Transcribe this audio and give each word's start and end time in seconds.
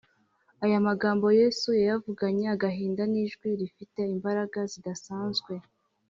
aya 0.65 0.87
magambo 0.87 1.25
yesu 1.39 1.67
yayavuganye 1.79 2.45
agahinda 2.55 3.03
n’ijwi 3.11 3.47
rifite 3.59 3.99
imbaraga 4.15 4.59
zidasanzwe 4.71 5.53